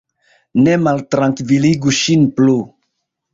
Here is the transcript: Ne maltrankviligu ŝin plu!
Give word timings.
Ne 0.67 0.73
maltrankviligu 0.85 1.93
ŝin 1.99 2.25
plu! 2.41 2.57